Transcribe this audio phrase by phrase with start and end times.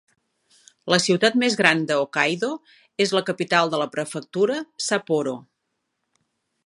[0.93, 2.49] La ciutat més gran de Hokkaido
[3.05, 5.37] és la capital de la prefectura, Sapporo.